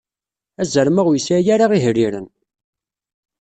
Azrem-a 0.61 1.01
ur 1.09 1.15
yesɛi 1.17 1.51
ara 1.53 1.77
ihriren. 1.77 2.27